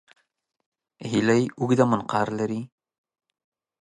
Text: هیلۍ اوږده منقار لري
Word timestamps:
هیلۍ 1.09 1.43
اوږده 1.59 1.85
منقار 1.91 2.27
لري 2.39 2.61